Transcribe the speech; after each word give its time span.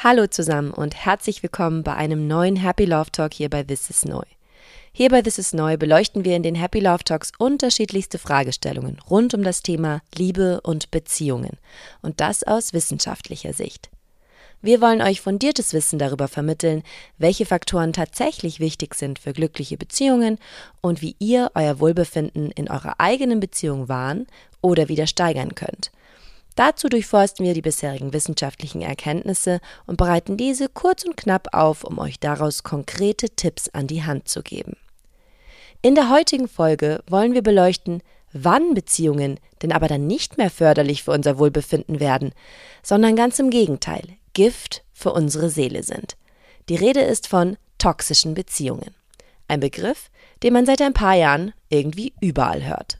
Hallo 0.00 0.28
zusammen 0.28 0.70
und 0.70 0.94
herzlich 0.94 1.42
willkommen 1.42 1.82
bei 1.82 1.92
einem 1.92 2.28
neuen 2.28 2.54
Happy 2.54 2.84
Love 2.84 3.10
Talk 3.10 3.34
hier 3.34 3.50
bei 3.50 3.64
This 3.64 3.90
is 3.90 4.04
Neu. 4.04 4.22
Hier 4.92 5.08
bei 5.08 5.22
This 5.22 5.38
is 5.38 5.52
Neu 5.52 5.76
beleuchten 5.76 6.24
wir 6.24 6.36
in 6.36 6.44
den 6.44 6.54
Happy 6.54 6.78
Love 6.78 7.02
Talks 7.02 7.32
unterschiedlichste 7.36 8.18
Fragestellungen 8.18 9.00
rund 9.10 9.34
um 9.34 9.42
das 9.42 9.60
Thema 9.60 10.00
Liebe 10.14 10.60
und 10.60 10.92
Beziehungen 10.92 11.58
und 12.00 12.20
das 12.20 12.44
aus 12.44 12.72
wissenschaftlicher 12.72 13.52
Sicht. 13.52 13.90
Wir 14.62 14.80
wollen 14.80 15.02
euch 15.02 15.20
fundiertes 15.20 15.72
Wissen 15.72 15.98
darüber 15.98 16.28
vermitteln, 16.28 16.84
welche 17.18 17.44
Faktoren 17.44 17.92
tatsächlich 17.92 18.60
wichtig 18.60 18.94
sind 18.94 19.18
für 19.18 19.32
glückliche 19.32 19.76
Beziehungen 19.76 20.38
und 20.80 21.02
wie 21.02 21.16
ihr 21.18 21.50
euer 21.56 21.80
Wohlbefinden 21.80 22.52
in 22.52 22.70
eurer 22.70 23.00
eigenen 23.00 23.40
Beziehung 23.40 23.88
wahren 23.88 24.28
oder 24.60 24.88
wieder 24.88 25.08
steigern 25.08 25.56
könnt. 25.56 25.90
Dazu 26.58 26.88
durchforsten 26.88 27.46
wir 27.46 27.54
die 27.54 27.62
bisherigen 27.62 28.12
wissenschaftlichen 28.12 28.82
Erkenntnisse 28.82 29.60
und 29.86 29.96
bereiten 29.96 30.36
diese 30.36 30.68
kurz 30.68 31.04
und 31.04 31.16
knapp 31.16 31.54
auf, 31.54 31.84
um 31.84 32.00
euch 32.00 32.18
daraus 32.18 32.64
konkrete 32.64 33.30
Tipps 33.30 33.68
an 33.68 33.86
die 33.86 34.02
Hand 34.02 34.26
zu 34.26 34.42
geben. 34.42 34.76
In 35.82 35.94
der 35.94 36.10
heutigen 36.10 36.48
Folge 36.48 37.00
wollen 37.06 37.32
wir 37.32 37.42
beleuchten, 37.42 38.02
wann 38.32 38.74
Beziehungen 38.74 39.38
denn 39.62 39.70
aber 39.70 39.86
dann 39.86 40.08
nicht 40.08 40.36
mehr 40.36 40.50
förderlich 40.50 41.04
für 41.04 41.12
unser 41.12 41.38
Wohlbefinden 41.38 42.00
werden, 42.00 42.32
sondern 42.82 43.14
ganz 43.14 43.38
im 43.38 43.50
Gegenteil, 43.50 44.02
Gift 44.32 44.82
für 44.92 45.12
unsere 45.12 45.50
Seele 45.50 45.84
sind. 45.84 46.16
Die 46.68 46.74
Rede 46.74 47.02
ist 47.02 47.28
von 47.28 47.56
toxischen 47.78 48.34
Beziehungen. 48.34 48.96
Ein 49.46 49.60
Begriff, 49.60 50.10
den 50.42 50.54
man 50.54 50.66
seit 50.66 50.82
ein 50.82 50.92
paar 50.92 51.14
Jahren 51.14 51.52
irgendwie 51.68 52.14
überall 52.20 52.66
hört. 52.66 52.98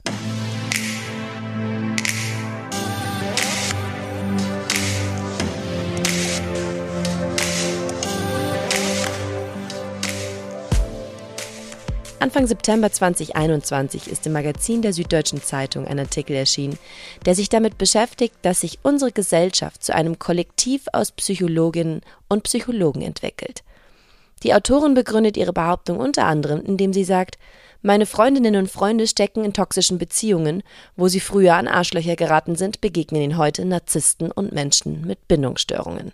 Anfang 12.21 12.47
September 12.47 12.91
2021 12.91 14.09
ist 14.09 14.27
im 14.27 14.33
Magazin 14.33 14.81
der 14.81 14.91
Süddeutschen 14.91 15.41
Zeitung 15.41 15.87
ein 15.87 15.99
Artikel 15.99 16.35
erschienen, 16.35 16.77
der 17.25 17.33
sich 17.33 17.47
damit 17.47 17.77
beschäftigt, 17.77 18.35
dass 18.41 18.59
sich 18.59 18.79
unsere 18.83 19.13
Gesellschaft 19.13 19.81
zu 19.81 19.95
einem 19.95 20.19
Kollektiv 20.19 20.87
aus 20.91 21.13
Psychologinnen 21.13 22.01
und 22.27 22.43
Psychologen 22.43 23.01
entwickelt. 23.01 23.63
Die 24.43 24.53
Autorin 24.53 24.95
begründet 24.95 25.37
ihre 25.37 25.53
Behauptung 25.53 25.97
unter 25.97 26.25
anderem, 26.25 26.61
indem 26.65 26.91
sie 26.91 27.05
sagt, 27.05 27.37
meine 27.81 28.05
Freundinnen 28.05 28.57
und 28.57 28.69
Freunde 28.69 29.07
stecken 29.07 29.45
in 29.45 29.53
toxischen 29.53 29.97
Beziehungen, 29.97 30.61
wo 30.97 31.07
sie 31.07 31.21
früher 31.21 31.55
an 31.55 31.69
Arschlöcher 31.69 32.17
geraten 32.17 32.57
sind, 32.57 32.81
begegnen 32.81 33.21
ihnen 33.21 33.37
heute 33.37 33.63
Narzissten 33.63 34.29
und 34.29 34.51
Menschen 34.51 35.07
mit 35.07 35.25
Bindungsstörungen. 35.29 36.11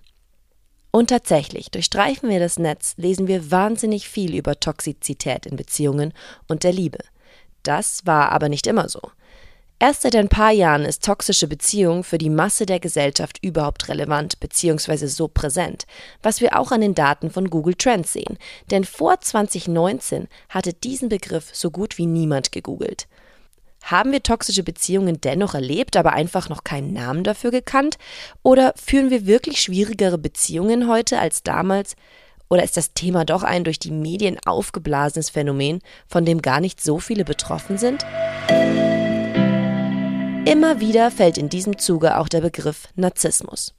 Und 0.96 1.10
tatsächlich, 1.10 1.72
durchstreifen 1.72 2.30
wir 2.30 2.40
das 2.40 2.58
Netz, 2.58 2.94
lesen 2.96 3.28
wir 3.28 3.52
wahnsinnig 3.52 4.08
viel 4.08 4.34
über 4.34 4.58
Toxizität 4.62 5.46
in 5.46 5.58
Beziehungen 5.58 6.14
und 6.48 6.64
der 6.64 6.72
Liebe. 6.72 7.00
Das 7.64 8.06
war 8.06 8.32
aber 8.32 8.48
nicht 8.48 8.66
immer 8.66 8.88
so. 8.88 9.02
Erst 9.78 10.04
seit 10.04 10.16
ein 10.16 10.30
paar 10.30 10.52
Jahren 10.52 10.86
ist 10.86 11.04
toxische 11.04 11.50
Beziehung 11.50 12.06
für 12.06 12.18
die 12.18 12.30
Masse 12.30 12.66
der 12.66 12.80
Gesellschaft 12.80 13.44
überhaupt 13.44 13.90
relevant 13.90 14.40
bzw. 14.40 15.08
so 15.08 15.28
präsent, 15.28 15.86
was 16.24 16.40
wir 16.40 16.58
auch 16.58 16.72
an 16.72 16.80
den 16.80 16.96
Daten 16.96 17.30
von 17.30 17.50
Google 17.50 17.76
Trends 17.76 18.14
sehen. 18.14 18.38
Denn 18.72 18.86
vor 18.86 19.20
2019 19.20 20.30
hatte 20.48 20.72
diesen 20.72 21.10
Begriff 21.10 21.50
so 21.52 21.72
gut 21.72 21.98
wie 21.98 22.06
niemand 22.06 22.54
gegoogelt. 22.54 23.10
Haben 23.86 24.12
wir 24.12 24.24
toxische 24.24 24.64
Beziehungen 24.64 25.22
dennoch 25.22 25.54
erlebt, 25.54 25.96
aber 25.96 26.14
einfach 26.14 26.50
noch 26.50 26.64
keinen 26.64 26.92
Namen 26.92 27.24
dafür 27.24 27.52
gekannt? 27.52 28.00
Oder 28.42 28.74
führen 28.84 29.12
wir 29.12 29.28
wirklich 29.28 29.62
schwierigere 29.62 30.18
Beziehungen 30.18 30.90
heute 30.90 31.20
als 31.20 31.44
damals? 31.44 31.96
Oder 32.50 32.64
ist 32.64 32.78
das 32.78 32.94
Thema 32.94 33.26
doch 33.26 33.44
ein 33.44 33.64
durch 33.64 33.78
die 33.78 33.92
Medien 33.92 34.40
aufgeblasenes 34.44 35.30
Phänomen, 35.30 35.82
von 36.08 36.26
dem 36.26 36.42
gar 36.42 36.62
nicht 36.62 36.82
so 36.82 36.98
viele 36.98 37.26
betroffen 37.26 37.78
sind? 37.78 38.04
Immer 40.50 40.80
wieder 40.80 41.12
fällt 41.12 41.38
in 41.38 41.50
diesem 41.50 41.78
Zuge 41.78 42.18
auch 42.18 42.28
der 42.28 42.42
Begriff 42.42 42.88
Narzissmus. 42.96 43.76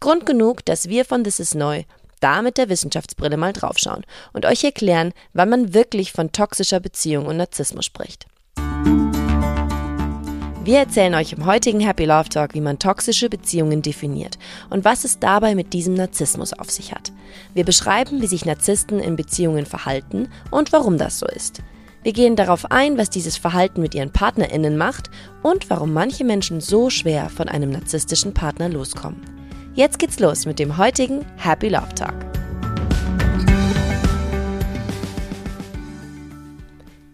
Grund 0.00 0.24
genug, 0.24 0.64
dass 0.64 0.88
wir 0.88 1.04
von 1.04 1.24
This 1.24 1.40
is 1.40 1.54
Neu 1.54 1.82
da 2.20 2.40
mit 2.40 2.56
der 2.56 2.70
Wissenschaftsbrille 2.70 3.36
mal 3.36 3.52
draufschauen 3.52 4.06
und 4.32 4.46
euch 4.46 4.64
erklären, 4.64 5.12
wann 5.34 5.50
man 5.50 5.74
wirklich 5.74 6.10
von 6.12 6.32
toxischer 6.32 6.80
Beziehung 6.80 7.26
und 7.26 7.36
Narzissmus 7.36 7.84
spricht. 7.84 8.26
Wir 10.64 10.78
erzählen 10.78 11.16
euch 11.16 11.32
im 11.32 11.44
heutigen 11.44 11.80
Happy 11.80 12.04
Love 12.04 12.28
Talk, 12.28 12.54
wie 12.54 12.60
man 12.60 12.78
toxische 12.78 13.28
Beziehungen 13.28 13.82
definiert 13.82 14.38
und 14.70 14.84
was 14.84 15.02
es 15.02 15.18
dabei 15.18 15.56
mit 15.56 15.72
diesem 15.72 15.94
Narzissmus 15.94 16.52
auf 16.52 16.70
sich 16.70 16.92
hat. 16.92 17.10
Wir 17.52 17.64
beschreiben, 17.64 18.22
wie 18.22 18.28
sich 18.28 18.44
Narzissten 18.44 19.00
in 19.00 19.16
Beziehungen 19.16 19.66
verhalten 19.66 20.28
und 20.52 20.72
warum 20.72 20.98
das 20.98 21.18
so 21.18 21.26
ist. 21.26 21.62
Wir 22.04 22.12
gehen 22.12 22.36
darauf 22.36 22.70
ein, 22.70 22.96
was 22.96 23.10
dieses 23.10 23.36
Verhalten 23.36 23.80
mit 23.80 23.96
ihren 23.96 24.12
PartnerInnen 24.12 24.76
macht 24.76 25.10
und 25.42 25.68
warum 25.68 25.92
manche 25.92 26.22
Menschen 26.22 26.60
so 26.60 26.90
schwer 26.90 27.28
von 27.28 27.48
einem 27.48 27.70
narzisstischen 27.70 28.32
Partner 28.32 28.68
loskommen. 28.68 29.20
Jetzt 29.74 29.98
geht's 29.98 30.20
los 30.20 30.46
mit 30.46 30.60
dem 30.60 30.76
heutigen 30.76 31.24
Happy 31.38 31.70
Love 31.70 31.92
Talk. 31.96 32.14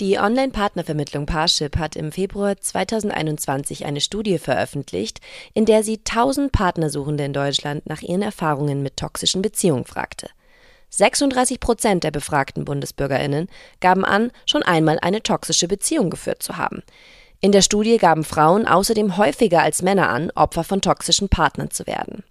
Die 0.01 0.17
Online-Partnervermittlung 0.17 1.27
Parship 1.27 1.77
hat 1.77 1.97
im 1.97 2.13
Februar 2.13 2.57
2021 2.57 3.85
eine 3.85 4.01
Studie 4.01 4.39
veröffentlicht, 4.39 5.19
in 5.55 5.65
der 5.65 5.83
sie 5.83 5.99
1000 5.99 6.53
Partnersuchende 6.53 7.25
in 7.25 7.33
Deutschland 7.33 7.85
nach 7.87 8.01
ihren 8.01 8.23
Erfahrungen 8.23 8.85
mit 8.85 8.97
toxischen 8.97 9.43
Beziehungen 9.43 9.87
fragte. 9.87 10.31
36 10.91 11.59
Prozent 11.59 12.05
der 12.05 12.13
befragten 12.13 12.65
BundesbürgerInnen 12.65 13.49
gaben 13.81 14.05
an, 14.05 14.31
schon 14.47 14.63
einmal 14.63 15.01
eine 15.03 15.21
toxische 15.21 15.67
Beziehung 15.67 16.11
geführt 16.11 16.45
zu 16.45 16.57
haben. 16.57 16.85
In 17.41 17.51
der 17.51 17.63
Studie 17.63 17.99
gaben 17.99 18.23
Frauen 18.23 18.69
außerdem 18.69 19.17
häufiger 19.17 19.65
als 19.65 19.83
Männer 19.83 20.11
an, 20.11 20.31
Opfer 20.37 20.63
von 20.63 20.81
toxischen 20.81 21.29
Partnern 21.29 21.73
zu 21.73 21.89
werden. 21.89 22.23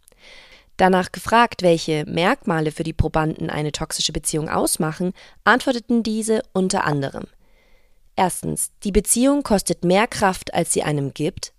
Danach 0.78 1.12
gefragt, 1.12 1.64
welche 1.64 2.06
Merkmale 2.06 2.72
für 2.72 2.84
die 2.84 2.94
Probanden 2.94 3.50
eine 3.50 3.74
toxische 3.74 4.14
Beziehung 4.14 4.48
ausmachen, 4.48 5.12
antworteten 5.44 6.02
diese 6.02 6.44
unter 6.54 6.86
anderem 6.86 7.26
Erstens, 8.18 8.72
die 8.84 8.92
Beziehung 8.92 9.44
kostet 9.44 9.86
mehr 9.86 10.08
Kraft, 10.08 10.54
als 10.54 10.74
sie 10.74 10.82
einem 10.82 11.14
gibt. 11.14 11.54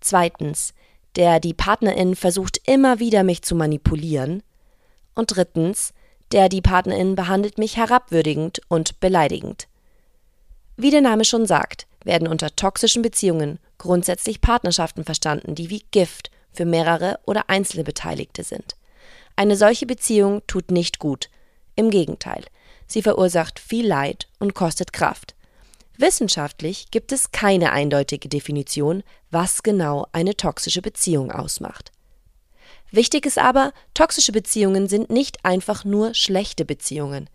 Zweitens, 0.00 0.74
der 1.14 1.38
die 1.38 1.54
Partnerin 1.54 2.16
versucht 2.16 2.60
immer 2.68 2.98
wieder 2.98 3.22
mich 3.22 3.42
zu 3.42 3.54
manipulieren. 3.54 4.42
Und 5.14 5.36
drittens, 5.36 5.94
der 6.32 6.48
die 6.48 6.60
Partnerin 6.60 7.14
behandelt 7.14 7.58
mich 7.58 7.76
herabwürdigend 7.76 8.60
und 8.68 8.98
beleidigend. 8.98 9.68
Wie 10.76 10.90
der 10.90 11.00
Name 11.00 11.24
schon 11.24 11.46
sagt, 11.46 11.86
werden 12.02 12.26
unter 12.26 12.56
toxischen 12.56 13.02
Beziehungen 13.02 13.60
grundsätzlich 13.78 14.40
Partnerschaften 14.40 15.04
verstanden, 15.04 15.54
die 15.54 15.70
wie 15.70 15.84
Gift 15.92 16.32
für 16.52 16.64
mehrere 16.64 17.20
oder 17.24 17.48
einzelne 17.48 17.84
Beteiligte 17.84 18.42
sind. 18.42 18.74
Eine 19.36 19.56
solche 19.56 19.86
Beziehung 19.86 20.42
tut 20.48 20.72
nicht 20.72 20.98
gut. 20.98 21.30
Im 21.76 21.90
Gegenteil, 21.90 22.44
sie 22.88 23.02
verursacht 23.02 23.60
viel 23.60 23.86
Leid 23.86 24.26
und 24.40 24.54
kostet 24.54 24.92
Kraft. 24.92 25.33
Wissenschaftlich 25.96 26.90
gibt 26.90 27.12
es 27.12 27.30
keine 27.30 27.72
eindeutige 27.72 28.28
Definition, 28.28 29.02
was 29.30 29.62
genau 29.62 30.06
eine 30.12 30.36
toxische 30.36 30.82
Beziehung 30.82 31.30
ausmacht. 31.30 31.92
Wichtig 32.90 33.26
ist 33.26 33.38
aber, 33.38 33.72
toxische 33.92 34.32
Beziehungen 34.32 34.88
sind 34.88 35.10
nicht 35.10 35.44
einfach 35.44 35.84
nur 35.84 36.14
schlechte 36.14 36.64
Beziehungen. 36.64 37.28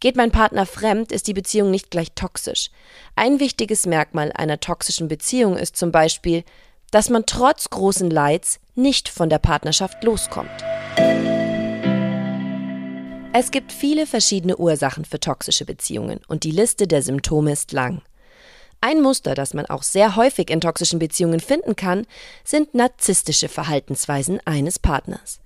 Geht 0.00 0.16
mein 0.16 0.30
Partner 0.30 0.66
fremd, 0.66 1.10
ist 1.10 1.26
die 1.26 1.32
Beziehung 1.32 1.70
nicht 1.70 1.90
gleich 1.90 2.12
toxisch. 2.14 2.70
Ein 3.14 3.40
wichtiges 3.40 3.86
Merkmal 3.86 4.32
einer 4.32 4.60
toxischen 4.60 5.08
Beziehung 5.08 5.56
ist 5.56 5.76
zum 5.76 5.90
Beispiel, 5.90 6.44
dass 6.90 7.08
man 7.08 7.24
trotz 7.26 7.70
großen 7.70 8.10
Leids 8.10 8.60
nicht 8.74 9.08
von 9.08 9.28
der 9.28 9.38
Partnerschaft 9.38 10.04
loskommt. 10.04 10.50
Es 13.38 13.50
gibt 13.50 13.70
viele 13.70 14.06
verschiedene 14.06 14.56
Ursachen 14.56 15.04
für 15.04 15.20
toxische 15.20 15.66
Beziehungen 15.66 16.22
und 16.26 16.44
die 16.44 16.50
Liste 16.50 16.86
der 16.86 17.02
Symptome 17.02 17.52
ist 17.52 17.70
lang. 17.70 18.00
Ein 18.80 19.02
Muster, 19.02 19.34
das 19.34 19.52
man 19.52 19.66
auch 19.66 19.82
sehr 19.82 20.16
häufig 20.16 20.48
in 20.48 20.62
toxischen 20.62 20.98
Beziehungen 20.98 21.40
finden 21.40 21.76
kann, 21.76 22.06
sind 22.44 22.74
narzisstische 22.74 23.50
Verhaltensweisen 23.50 24.40
eines 24.46 24.78
Partners. 24.78 25.40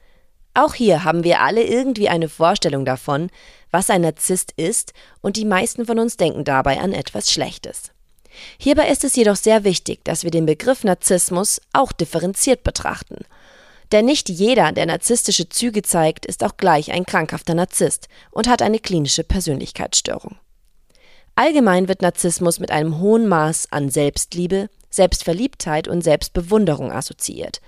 Auch 0.55 0.75
hier 0.75 1.03
haben 1.03 1.25
wir 1.25 1.41
alle 1.41 1.65
irgendwie 1.65 2.09
eine 2.09 2.29
Vorstellung 2.29 2.85
davon, 2.85 3.29
was 3.73 3.91
ein 3.91 4.03
Narzisst 4.03 4.53
ist, 4.57 4.93
und 5.21 5.37
die 5.37 5.45
meisten 5.45 5.85
von 5.85 5.99
uns 5.99 6.17
denken 6.17 6.45
dabei 6.45 6.79
an 6.79 6.93
etwas 6.93 7.29
Schlechtes. 7.33 7.91
Hierbei 8.57 8.89
ist 8.89 9.03
es 9.03 9.17
jedoch 9.17 9.35
sehr 9.35 9.65
wichtig, 9.65 10.05
dass 10.05 10.23
wir 10.23 10.31
den 10.31 10.47
Begriff 10.47 10.85
Narzissmus 10.85 11.61
auch 11.73 11.91
differenziert 11.91 12.63
betrachten– 12.63 13.25
denn 13.93 14.07
nicht 14.07 14.29
jeder, 14.29 14.73
der 14.73 14.87
narzisstische 14.87 15.49
Züge 15.49 15.83
zeigt, 15.83 16.27
ist 16.27 16.45
auch 16.45 16.57
gleich 16.57 16.93
ein 16.93 17.07
krankhafter 17.07 17.55
Narzisst 17.55 18.09
und 18.31 18.49
hat 18.49 18.63
eine 18.63 18.79
klinische 18.79 19.25
Persönlichkeitsstörung. 19.25 20.37
Allgemein 21.35 21.89
wird 21.89 22.03
Narzissmus 22.03 22.61
mit 22.61 22.71
einem 22.71 23.01
hohen 23.01 23.27
Maß 23.27 23.73
an 23.73 23.89
Selbstliebe, 23.89 24.69
Selbstverliebtheit 24.91 25.89
und 25.89 26.03
Selbstbewunderung 26.03 26.93
assoziiert. 26.93 27.61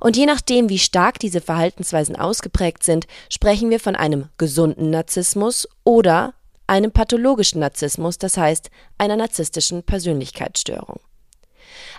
Und 0.00 0.16
je 0.16 0.26
nachdem, 0.26 0.68
wie 0.68 0.78
stark 0.78 1.18
diese 1.18 1.40
Verhaltensweisen 1.40 2.16
ausgeprägt 2.16 2.82
sind, 2.82 3.06
sprechen 3.28 3.70
wir 3.70 3.78
von 3.78 3.94
einem 3.96 4.28
gesunden 4.38 4.90
Narzissmus 4.90 5.68
oder 5.84 6.34
einem 6.66 6.92
pathologischen 6.92 7.60
Narzissmus, 7.60 8.18
das 8.18 8.36
heißt 8.36 8.70
einer 8.96 9.16
narzisstischen 9.16 9.82
Persönlichkeitsstörung. 9.82 11.00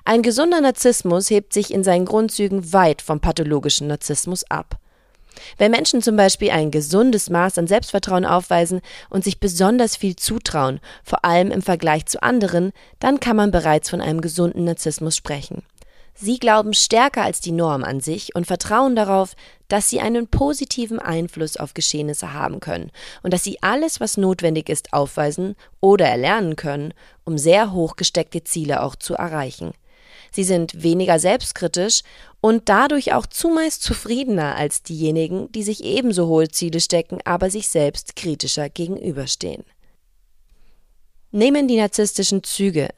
Ein 0.03 0.23
gesunder 0.23 0.61
Narzissmus 0.61 1.29
hebt 1.29 1.53
sich 1.53 1.71
in 1.71 1.83
seinen 1.83 2.05
Grundzügen 2.05 2.73
weit 2.73 3.01
vom 3.01 3.19
pathologischen 3.19 3.87
Narzissmus 3.87 4.43
ab. 4.49 4.77
Wenn 5.57 5.71
Menschen 5.71 6.01
zum 6.01 6.15
Beispiel 6.15 6.51
ein 6.51 6.71
gesundes 6.71 7.29
Maß 7.29 7.57
an 7.57 7.67
Selbstvertrauen 7.67 8.25
aufweisen 8.25 8.81
und 9.09 9.23
sich 9.23 9.39
besonders 9.39 9.95
viel 9.95 10.15
zutrauen, 10.15 10.79
vor 11.03 11.23
allem 11.23 11.51
im 11.51 11.61
Vergleich 11.61 12.05
zu 12.07 12.21
anderen, 12.21 12.71
dann 12.99 13.19
kann 13.19 13.35
man 13.35 13.51
bereits 13.51 13.89
von 13.89 14.01
einem 14.01 14.21
gesunden 14.21 14.65
Narzissmus 14.65 15.15
sprechen. 15.15 15.63
Sie 16.13 16.39
glauben 16.39 16.73
stärker 16.73 17.23
als 17.23 17.39
die 17.39 17.53
Norm 17.53 17.83
an 17.83 18.01
sich 18.01 18.35
und 18.35 18.45
vertrauen 18.45 18.95
darauf, 18.95 19.35
dass 19.69 19.89
sie 19.89 20.01
einen 20.01 20.27
positiven 20.27 20.99
Einfluss 20.99 21.57
auf 21.57 21.73
Geschehnisse 21.73 22.33
haben 22.33 22.59
können 22.59 22.91
und 23.23 23.33
dass 23.33 23.43
sie 23.43 23.63
alles, 23.63 23.99
was 23.99 24.17
notwendig 24.17 24.67
ist, 24.67 24.93
aufweisen 24.93 25.55
oder 25.79 26.07
erlernen 26.07 26.57
können, 26.57 26.93
um 27.23 27.37
sehr 27.37 27.71
hoch 27.71 27.95
gesteckte 27.95 28.43
Ziele 28.43 28.83
auch 28.83 28.95
zu 28.95 29.15
erreichen. 29.15 29.73
Sie 30.31 30.43
sind 30.43 30.81
weniger 30.81 31.19
selbstkritisch 31.19 32.01
und 32.39 32.69
dadurch 32.69 33.13
auch 33.13 33.25
zumeist 33.25 33.83
zufriedener 33.83 34.55
als 34.55 34.81
diejenigen, 34.81 35.51
die 35.51 35.63
sich 35.63 35.83
ebenso 35.83 36.27
hohe 36.27 36.49
Ziele 36.49 36.79
stecken, 36.79 37.19
aber 37.25 37.49
sich 37.49 37.67
selbst 37.67 38.15
kritischer 38.15 38.69
gegenüberstehen. 38.69 39.63
Nehmen 41.31 41.67
die 41.67 41.77
narzisstischen 41.77 42.43
Züge 42.43 42.89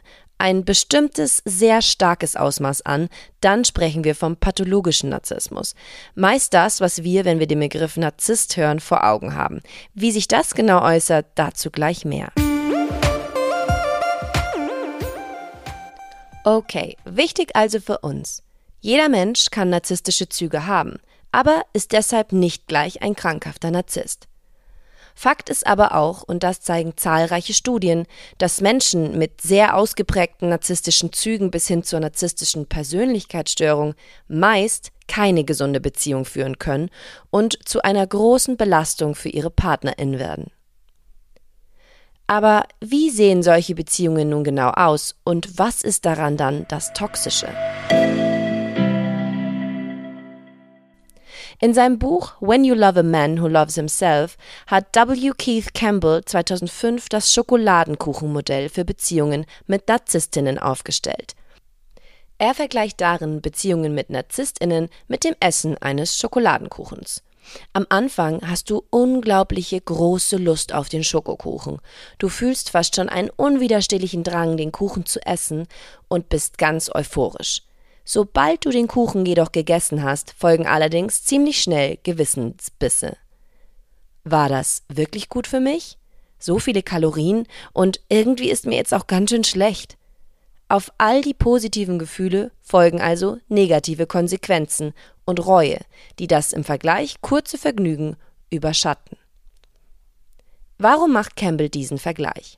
ein 0.43 0.65
bestimmtes, 0.65 1.41
sehr 1.45 1.81
starkes 1.81 2.35
Ausmaß 2.35 2.81
an, 2.81 3.07
dann 3.39 3.63
sprechen 3.63 4.03
wir 4.03 4.13
vom 4.13 4.35
pathologischen 4.35 5.09
Narzissmus. 5.09 5.73
Meist 6.15 6.53
das, 6.53 6.81
was 6.81 7.03
wir, 7.03 7.23
wenn 7.23 7.39
wir 7.39 7.47
den 7.47 7.61
Begriff 7.61 7.95
Narzisst 7.95 8.57
hören, 8.57 8.81
vor 8.81 9.05
Augen 9.05 9.35
haben. 9.35 9.61
Wie 9.93 10.11
sich 10.11 10.27
das 10.27 10.53
genau 10.53 10.83
äußert, 10.83 11.27
dazu 11.35 11.71
gleich 11.71 12.03
mehr. 12.03 12.31
Okay, 16.43 16.97
wichtig 17.05 17.55
also 17.55 17.79
für 17.79 17.99
uns. 17.99 18.43
Jeder 18.81 19.07
Mensch 19.07 19.49
kann 19.49 19.69
narzisstische 19.69 20.27
Züge 20.27 20.67
haben, 20.67 20.99
aber 21.31 21.63
ist 21.71 21.93
deshalb 21.93 22.33
nicht 22.33 22.67
gleich 22.67 23.01
ein 23.01 23.15
krankhafter 23.15 23.71
Narzisst. 23.71 24.27
Fakt 25.15 25.49
ist 25.49 25.67
aber 25.67 25.95
auch, 25.95 26.23
und 26.23 26.43
das 26.43 26.61
zeigen 26.61 26.97
zahlreiche 26.97 27.53
Studien, 27.53 28.07
dass 28.39 28.61
Menschen 28.61 29.17
mit 29.17 29.41
sehr 29.41 29.77
ausgeprägten 29.77 30.49
narzisstischen 30.49 31.13
Zügen 31.13 31.51
bis 31.51 31.67
hin 31.67 31.83
zur 31.83 31.99
narzisstischen 31.99 32.65
Persönlichkeitsstörung 32.65 33.93
meist 34.27 34.91
keine 35.07 35.43
gesunde 35.43 35.79
Beziehung 35.79 36.25
führen 36.25 36.57
können 36.57 36.89
und 37.29 37.57
zu 37.67 37.83
einer 37.83 38.05
großen 38.05 38.57
Belastung 38.57 39.15
für 39.15 39.29
ihre 39.29 39.51
Partnerin 39.51 40.17
werden. 40.19 40.51
Aber 42.27 42.63
wie 42.79 43.09
sehen 43.09 43.43
solche 43.43 43.75
Beziehungen 43.75 44.29
nun 44.29 44.43
genau 44.43 44.69
aus 44.69 45.15
und 45.23 45.57
was 45.57 45.81
ist 45.81 46.05
daran 46.05 46.37
dann 46.37 46.65
das 46.69 46.93
Toxische? 46.93 47.49
In 51.59 51.73
seinem 51.73 51.99
Buch 51.99 52.33
When 52.41 52.65
You 52.65 52.75
Love 52.75 52.99
a 52.99 53.03
Man 53.03 53.41
Who 53.41 53.47
Loves 53.47 53.75
Himself 53.75 54.37
hat 54.67 54.95
W. 54.95 55.31
Keith 55.37 55.73
Campbell 55.73 56.23
2005 56.25 57.07
das 57.09 57.31
Schokoladenkuchenmodell 57.33 58.69
für 58.69 58.83
Beziehungen 58.83 59.45
mit 59.65 59.87
Narzisstinnen 59.87 60.59
aufgestellt. 60.59 61.35
Er 62.37 62.53
vergleicht 62.53 62.99
darin 62.99 63.41
Beziehungen 63.41 63.93
mit 63.93 64.09
Narzisstinnen 64.09 64.89
mit 65.07 65.23
dem 65.23 65.35
Essen 65.39 65.77
eines 65.77 66.17
Schokoladenkuchens. 66.17 67.23
Am 67.73 67.85
Anfang 67.89 68.47
hast 68.47 68.69
du 68.69 68.83
unglaubliche 68.89 69.79
große 69.79 70.37
Lust 70.37 70.73
auf 70.73 70.89
den 70.89 71.03
Schokokuchen. 71.03 71.79
Du 72.17 72.29
fühlst 72.29 72.69
fast 72.71 72.95
schon 72.95 73.09
einen 73.09 73.29
unwiderstehlichen 73.29 74.23
Drang, 74.23 74.57
den 74.57 74.71
Kuchen 74.71 75.05
zu 75.05 75.25
essen 75.25 75.67
und 76.07 76.29
bist 76.29 76.57
ganz 76.57 76.89
euphorisch. 76.93 77.63
Sobald 78.05 78.65
du 78.65 78.69
den 78.69 78.87
Kuchen 78.87 79.25
jedoch 79.25 79.51
gegessen 79.51 80.03
hast, 80.03 80.33
folgen 80.37 80.67
allerdings 80.67 81.23
ziemlich 81.23 81.61
schnell 81.61 81.97
Gewissensbisse. 82.03 83.17
War 84.25 84.49
das 84.49 84.83
wirklich 84.89 85.29
gut 85.29 85.47
für 85.47 85.59
mich? 85.59 85.97
So 86.37 86.59
viele 86.59 86.83
Kalorien 86.83 87.47
und 87.71 88.01
irgendwie 88.09 88.49
ist 88.49 88.65
mir 88.65 88.75
jetzt 88.75 88.93
auch 88.93 89.07
ganz 89.07 89.29
schön 89.29 89.45
schlecht. 89.45 89.97
Auf 90.67 90.91
all 90.97 91.21
die 91.21 91.33
positiven 91.33 91.99
Gefühle 91.99 92.51
folgen 92.61 92.99
also 92.99 93.37
negative 93.47 94.07
Konsequenzen 94.07 94.93
und 95.25 95.45
Reue, 95.45 95.79
die 96.19 96.27
das 96.27 96.53
im 96.53 96.63
Vergleich 96.63 97.21
kurze 97.21 97.57
Vergnügen 97.57 98.15
überschatten. 98.49 99.17
Warum 100.77 101.13
macht 101.13 101.35
Campbell 101.35 101.69
diesen 101.69 101.97
Vergleich? 101.97 102.57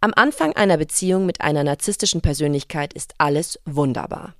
Am 0.00 0.12
Anfang 0.14 0.52
einer 0.54 0.76
Beziehung 0.76 1.26
mit 1.26 1.40
einer 1.40 1.64
narzisstischen 1.64 2.20
Persönlichkeit 2.20 2.92
ist 2.92 3.14
alles 3.18 3.58
wunderbar. 3.64 4.34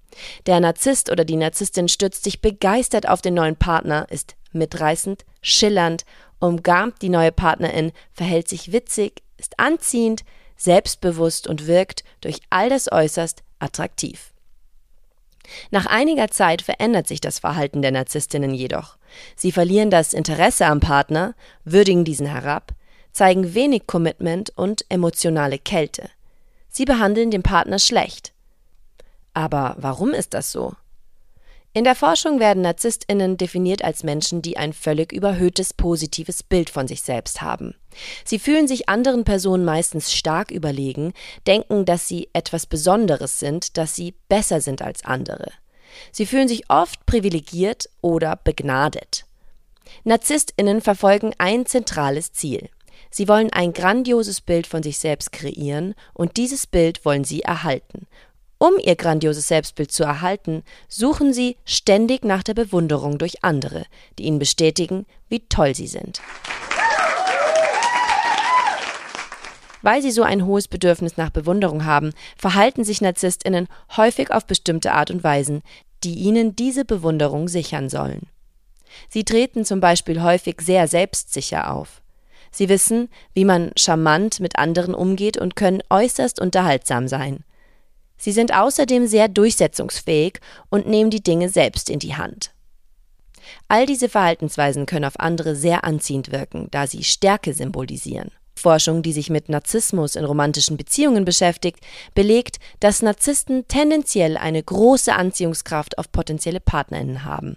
Der 0.47 0.61
Narzisst 0.61 1.11
oder 1.11 1.25
die 1.25 1.37
Narzisstin 1.37 1.89
stürzt 1.89 2.25
sich 2.25 2.41
begeistert 2.41 3.09
auf 3.09 3.23
den 3.23 3.35
neuen 3.35 3.57
Partner, 3.57 4.07
ist 4.11 4.37
mitreißend, 4.53 5.25
schillernd, 5.41 6.05
umgarnt 6.41 7.03
die 7.03 7.09
neue 7.09 7.33
Partnerin, 7.33 7.93
verhält 8.13 8.49
sich 8.49 8.73
witzig, 8.73 9.23
ist 9.37 9.59
anziehend, 9.59 10.25
selbstbewusst 10.57 11.47
und 11.47 11.67
wirkt 11.67 12.05
durch 12.21 12.41
all 12.51 12.69
das 12.69 12.91
äußerst 12.91 13.43
attraktiv. 13.61 14.30
Nach 15.71 15.87
einiger 15.87 16.29
Zeit 16.29 16.63
verändert 16.63 17.07
sich 17.07 17.21
das 17.21 17.39
Verhalten 17.39 17.83
der 17.83 17.93
Narzisstinnen 17.93 18.55
jedoch. 18.55 18.97
Sie 19.37 19.53
verlieren 19.53 19.91
das 19.91 20.13
Interesse 20.13 20.67
am 20.67 20.81
Partner, 20.81 21.35
würdigen 21.65 22.05
diesen 22.05 22.27
herab, 22.27 22.73
zeigen 23.13 23.55
wenig 23.55 23.87
Commitment 23.87 24.51
und 24.57 24.85
emotionale 24.89 25.59
Kälte. 25.59 26.09
Sie 26.69 26.85
behandeln 26.85 27.31
den 27.31 27.43
Partner 27.43 27.79
schlecht. 27.79 28.33
Aber 29.35 29.77
warum 29.79 30.11
ist 30.11 30.35
das 30.35 30.53
so? 30.53 30.75
In 31.73 31.85
der 31.85 31.95
Forschung 31.95 32.41
werden 32.41 32.63
Narzisstinnen 32.63 33.37
definiert 33.37 33.85
als 33.85 34.03
Menschen, 34.03 34.43
die 34.43 34.57
ein 34.57 34.73
völlig 34.73 35.13
überhöhtes 35.13 35.73
positives 35.73 36.43
Bild 36.43 36.69
von 36.69 36.89
sich 36.89 37.03
selbst 37.03 37.43
haben. 37.43 37.77
Sie 38.25 38.41
fühlen 38.41 38.67
sich 38.67 38.89
anderen 38.89 39.23
Personen 39.23 39.65
meistens 39.65 40.13
stark 40.13 40.51
überlegen, 40.51 41.13
denken, 41.47 41.85
dass 41.85 42.09
sie 42.09 42.29
etwas 42.33 42.67
Besonderes 42.67 43.39
sind, 43.39 43.77
dass 43.77 43.95
sie 43.95 44.15
besser 44.29 44.61
sind 44.61 44.83
als 44.83 45.05
andere. 45.05 45.53
Sie 46.11 46.27
fühlen 46.27 46.49
sich 46.49 46.69
oft 46.71 47.07
privilegiert 47.07 47.89
oder 48.01 48.35
begnadet. 48.35 49.25
Narzisstinnen 50.03 50.81
verfolgen 50.81 51.35
ein 51.39 51.67
zentrales 51.67 52.33
Ziel. 52.33 52.69
Sie 53.13 53.29
wollen 53.29 53.53
ein 53.53 53.73
grandioses 53.73 54.41
Bild 54.41 54.67
von 54.67 54.83
sich 54.83 54.99
selbst 54.99 55.33
kreieren 55.33 55.95
und 56.15 56.37
dieses 56.37 56.67
Bild 56.67 57.05
wollen 57.05 57.25
sie 57.25 57.43
erhalten 57.43 58.07
um 58.63 58.75
ihr 58.79 58.95
grandioses 58.95 59.49
Selbstbild 59.49 59.91
zu 59.91 60.05
erhalten, 60.05 60.63
suchen 60.87 61.33
sie 61.33 61.57
ständig 61.65 62.27
nach 62.27 62.43
der 62.43 62.53
Bewunderung 62.53 63.17
durch 63.17 63.43
andere, 63.43 63.87
die 64.19 64.25
ihnen 64.25 64.39
bestätigen, 64.39 65.07
wie 65.31 65.41
toll 65.49 65.75
sie 65.75 65.87
sind. 65.87 66.21
Weil 69.81 70.03
sie 70.03 70.11
so 70.11 70.23
ein 70.23 70.45
hohes 70.45 70.69
Bedürfnis 70.69 71.17
nach 71.17 71.31
Bewunderung 71.31 71.87
haben, 71.87 72.13
verhalten 72.37 72.85
sich 72.85 73.01
Narzisstinnen 73.01 73.67
häufig 73.97 74.31
auf 74.31 74.45
bestimmte 74.45 74.93
Art 74.93 75.11
und 75.11 75.25
Weisen, 75.25 75.63
die 76.05 76.17
ihnen 76.17 76.55
diese 76.55 76.85
Bewunderung 76.85 77.49
sichern 77.49 77.89
sollen. 77.89 78.27
Sie 79.09 79.25
treten 79.25 79.65
zum 79.65 79.81
Beispiel 79.81 80.23
häufig 80.23 80.61
sehr 80.61 80.87
selbstsicher 80.87 81.73
auf. 81.73 82.03
Sie 82.51 82.69
wissen, 82.69 83.09
wie 83.33 83.47
man 83.47 83.73
charmant 83.79 84.39
mit 84.39 84.59
anderen 84.59 84.95
umgeht 84.95 85.39
und 85.39 85.57
können 85.57 85.83
äußerst 85.89 86.41
unterhaltsam 86.41 87.09
sein. 87.09 87.43
Sie 88.21 88.33
sind 88.33 88.53
außerdem 88.55 89.07
sehr 89.07 89.29
durchsetzungsfähig 89.29 90.41
und 90.69 90.87
nehmen 90.87 91.09
die 91.09 91.23
Dinge 91.23 91.49
selbst 91.49 91.89
in 91.89 91.99
die 91.99 92.17
Hand. 92.17 92.53
All 93.67 93.87
diese 93.87 94.11
Verhaltensweisen 94.11 94.85
können 94.85 95.07
auf 95.07 95.19
andere 95.19 95.57
sehr 95.57 95.85
anziehend 95.85 96.31
wirken, 96.31 96.69
da 96.71 96.87
sie 96.87 97.03
Stärke 97.03 97.55
symbolisieren. 97.55 98.31
Forschung, 98.55 99.03
die 99.03 99.15
sich 99.15 99.31
mit 99.31 99.49
Narzissmus 99.49 100.17
in 100.17 100.27
romantischen 100.27 100.77
Beziehungen 100.77 101.25
beschäftigt, 101.25 101.81
belegt, 102.15 102.59
dass 102.79 103.01
Narzissten 103.01 103.67
tendenziell 103.69 104.37
eine 104.37 104.63
große 104.63 105.15
Anziehungskraft 105.15 105.97
auf 105.97 106.13
potenzielle 106.13 106.61
Partnerinnen 106.61 107.25
haben. 107.25 107.57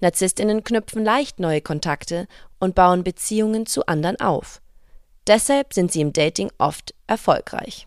Narzisstinnen 0.00 0.64
knüpfen 0.64 1.04
leicht 1.04 1.38
neue 1.38 1.60
Kontakte 1.60 2.28
und 2.58 2.74
bauen 2.74 3.04
Beziehungen 3.04 3.66
zu 3.66 3.84
anderen 3.84 4.18
auf. 4.20 4.62
Deshalb 5.26 5.74
sind 5.74 5.92
sie 5.92 6.00
im 6.00 6.14
Dating 6.14 6.50
oft 6.56 6.94
erfolgreich. 7.06 7.86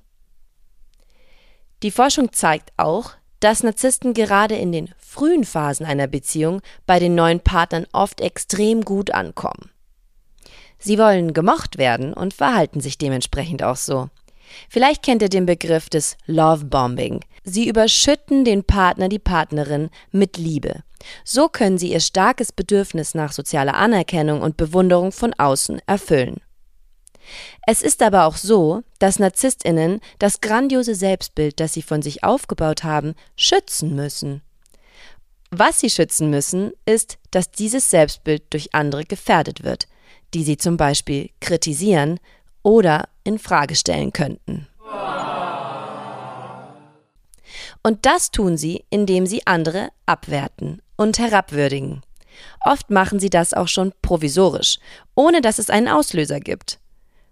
Die 1.82 1.92
Forschung 1.92 2.34
zeigt 2.34 2.72
auch, 2.78 3.12
dass 3.40 3.64
Narzissten 3.64 4.14
gerade 4.14 4.56
in 4.56 4.72
den 4.72 4.94
frühen 4.98 5.46
Phasen 5.46 5.86
einer 5.86 6.08
Beziehung 6.08 6.62
bei 6.86 7.00
den 7.00 7.16
neuen 7.16 7.40
Partnern 7.40 7.86
oft 7.94 8.20
extrem 8.20 8.84
gut 8.84 9.12
ankommen. 9.12 9.72
Sie 10.78 10.98
wollen 10.98 11.34
gemocht 11.34 11.78
werden 11.78 12.14
und 12.14 12.34
verhalten 12.34 12.82
sich 12.82 12.98
dementsprechend 12.98 13.64
auch 13.64 13.76
so. 13.76 14.10
Vielleicht 14.70 15.04
kennt 15.04 15.22
ihr 15.22 15.30
den 15.30 15.46
Begriff 15.46 15.90
des 15.90 16.18
Love 16.26 16.66
Bombing. 16.66 17.24
Sie 17.44 17.68
überschütten 17.68 18.46
den 18.46 18.64
Partner, 18.64 19.08
die 19.08 19.20
Partnerin 19.20 19.90
mit 20.12 20.38
Liebe. 20.38 20.84
So 21.24 21.50
können 21.50 21.78
sie 21.78 21.92
ihr 21.92 22.00
starkes 22.00 22.52
Bedürfnis 22.52 23.14
nach 23.14 23.32
sozialer 23.32 23.76
Anerkennung 23.76 24.42
und 24.42 24.58
Bewunderung 24.58 25.12
von 25.12 25.34
außen 25.34 25.82
erfüllen. 25.86 26.42
Es 27.68 27.82
ist 27.82 28.02
aber 28.02 28.26
auch 28.26 28.38
so, 28.38 28.84
dass 29.00 29.20
Narzisstinnen 29.20 30.02
das 30.18 30.42
grandiose 30.42 30.96
Selbstbild, 30.96 31.60
das 31.60 31.74
sie 31.74 31.82
von 31.82 32.02
sich 32.02 32.24
aufgebaut 32.24 32.84
haben, 32.84 33.16
schützen 33.36 33.96
müssen. 33.96 34.42
Was 35.52 35.80
sie 35.80 35.90
schützen 35.90 36.30
müssen, 36.30 36.72
ist, 36.86 37.18
dass 37.32 37.52
dieses 37.52 37.90
Selbstbild 37.90 38.44
durch 38.52 38.74
andere 38.74 39.04
gefährdet 39.04 39.64
wird, 39.64 39.88
die 40.34 40.44
sie 40.44 40.58
zum 40.58 40.78
Beispiel 40.78 41.32
kritisieren 41.40 42.20
oder 42.62 43.10
in 43.24 43.40
Frage 43.40 43.76
stellen 43.76 44.14
könnten. 44.14 44.68
Und 47.84 48.06
das 48.06 48.32
tun 48.32 48.58
sie, 48.58 48.86
indem 48.90 49.26
sie 49.26 49.48
andere 49.48 49.90
abwerten 50.06 50.82
und 50.98 51.18
herabwürdigen. 51.18 52.04
Oft 52.62 52.90
machen 52.90 53.20
sie 53.20 53.30
das 53.30 53.54
auch 53.54 53.68
schon 53.68 53.94
provisorisch, 54.02 54.80
ohne 55.16 55.42
dass 55.42 55.60
es 55.60 55.70
einen 55.70 55.88
Auslöser 55.88 56.40
gibt. 56.40 56.80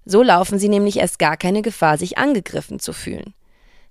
So 0.09 0.23
laufen 0.23 0.57
sie 0.57 0.69
nämlich 0.69 0.97
erst 0.97 1.19
gar 1.19 1.35
keine 1.35 1.61
Gefahr, 1.61 1.97
sich 1.97 2.17
angegriffen 2.17 2.79
zu 2.79 2.93
fühlen. 2.93 3.33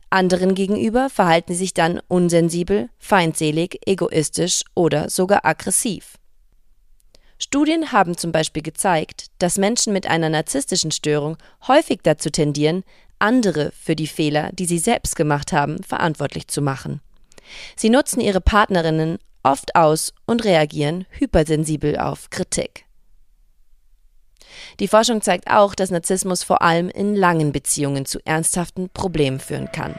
Anderen 0.09 0.55
gegenüber 0.55 1.11
verhalten 1.11 1.53
sie 1.53 1.59
sich 1.59 1.75
dann 1.75 2.01
unsensibel, 2.09 2.89
feindselig, 2.99 3.81
egoistisch 3.87 4.63
oder 4.75 5.11
sogar 5.11 5.45
aggressiv. 5.45 6.15
Studien 7.39 7.93
haben 7.93 8.17
zum 8.17 8.33
Beispiel 8.33 8.63
gezeigt, 8.63 9.27
dass 9.39 9.59
Menschen 9.59 9.93
mit 9.93 10.07
einer 10.07 10.31
narzisstischen 10.31 10.91
Störung 10.91 11.37
häufig 11.69 12.01
dazu 12.03 12.31
tendieren, 12.31 12.83
andere 13.19 13.71
für 13.79 13.95
die 13.95 14.07
Fehler, 14.07 14.51
die 14.53 14.65
sie 14.65 14.79
selbst 14.79 15.17
gemacht 15.17 15.53
haben, 15.53 15.83
verantwortlich 15.83 16.49
zu 16.49 16.63
machen. 16.63 17.03
Sie 17.77 17.91
nutzen 17.91 18.23
ihre 18.23 18.41
Partnerinnen 18.41 19.19
oft 19.43 19.77
aus 19.77 20.15
und 20.25 20.45
reagieren 20.45 21.05
hypersensibel 21.11 21.99
auf 21.99 22.31
Kritik. 22.31 22.86
Die 24.79 24.89
Forschung 24.89 25.23
zeigt 25.23 25.51
auch, 25.51 25.75
dass 25.75 25.91
Narzissmus 25.91 26.43
vor 26.43 26.61
allem 26.61 26.89
in 26.91 27.15
langen 27.15 27.53
Beziehungen 27.53 28.05
zu 28.05 28.19
ernsthaften 28.27 28.91
Problemen 28.91 29.41
führen 29.41 29.71
kann. 29.73 29.95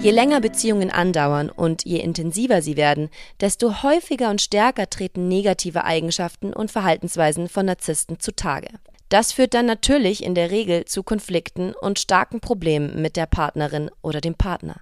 Je 0.00 0.10
länger 0.10 0.40
Beziehungen 0.40 0.90
andauern 0.90 1.48
und 1.48 1.84
je 1.84 1.98
intensiver 1.98 2.60
sie 2.60 2.76
werden, 2.76 3.08
desto 3.40 3.84
häufiger 3.84 4.30
und 4.30 4.40
stärker 4.40 4.90
treten 4.90 5.28
negative 5.28 5.84
Eigenschaften 5.84 6.52
und 6.52 6.72
Verhaltensweisen 6.72 7.48
von 7.48 7.66
Narzissten 7.66 8.18
zutage. 8.18 8.68
Das 9.08 9.30
führt 9.30 9.54
dann 9.54 9.66
natürlich 9.66 10.24
in 10.24 10.34
der 10.34 10.50
Regel 10.50 10.86
zu 10.86 11.02
Konflikten 11.02 11.72
und 11.72 11.98
starken 11.98 12.40
Problemen 12.40 13.00
mit 13.00 13.16
der 13.16 13.26
Partnerin 13.26 13.90
oder 14.00 14.20
dem 14.20 14.34
Partner. 14.34 14.80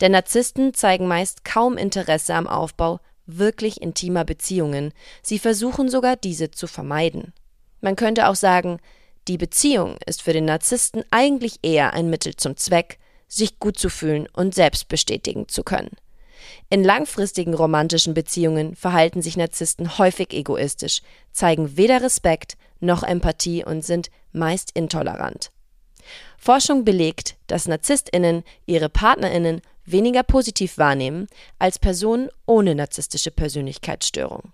Denn 0.00 0.12
Narzissten 0.12 0.72
zeigen 0.72 1.06
meist 1.06 1.44
kaum 1.44 1.76
Interesse 1.76 2.34
am 2.34 2.46
Aufbau 2.46 3.00
wirklich 3.26 3.82
intimer 3.82 4.24
Beziehungen, 4.24 4.92
sie 5.22 5.38
versuchen 5.38 5.88
sogar 5.88 6.16
diese 6.16 6.50
zu 6.50 6.66
vermeiden. 6.66 7.32
Man 7.80 7.96
könnte 7.96 8.28
auch 8.28 8.36
sagen, 8.36 8.78
die 9.28 9.38
Beziehung 9.38 9.96
ist 10.06 10.22
für 10.22 10.32
den 10.32 10.44
Narzissten 10.44 11.04
eigentlich 11.10 11.58
eher 11.62 11.92
ein 11.92 12.08
Mittel 12.08 12.36
zum 12.36 12.56
Zweck, 12.56 12.98
sich 13.28 13.58
gut 13.58 13.78
zu 13.78 13.88
fühlen 13.88 14.28
und 14.32 14.54
selbst 14.54 14.88
bestätigen 14.88 15.48
zu 15.48 15.64
können. 15.64 15.96
In 16.70 16.84
langfristigen 16.84 17.54
romantischen 17.54 18.14
Beziehungen 18.14 18.76
verhalten 18.76 19.22
sich 19.22 19.36
Narzissten 19.36 19.98
häufig 19.98 20.32
egoistisch, 20.32 21.02
zeigen 21.32 21.76
weder 21.76 22.02
Respekt 22.02 22.56
noch 22.78 23.02
Empathie 23.02 23.64
und 23.64 23.84
sind 23.84 24.10
meist 24.32 24.70
intolerant. 24.74 25.50
Forschung 26.38 26.84
belegt, 26.84 27.36
dass 27.46 27.66
Narzisstinnen 27.66 28.44
ihre 28.66 28.88
Partnerinnen 28.88 29.60
weniger 29.86 30.22
positiv 30.22 30.78
wahrnehmen 30.78 31.26
als 31.58 31.78
Personen 31.78 32.28
ohne 32.46 32.74
narzisstische 32.74 33.30
Persönlichkeitsstörung. 33.30 34.52